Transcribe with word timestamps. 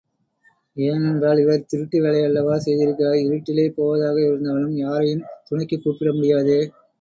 ஏனென்றால் 0.77 1.41
இவர் 1.41 1.67
திருட்டு 1.67 1.97
வேலையல்லவா 2.03 2.55
செய்திருக்கிறார் 2.63 3.19
இருட்டிலே 3.21 3.67
போவதாக 3.77 4.17
இருந்தாலும் 4.23 4.75
யாரையும் 4.79 5.23
துணைக்குக் 5.47 5.85
கூப்பிட 5.85 6.11
முடியாதே! 6.13 6.59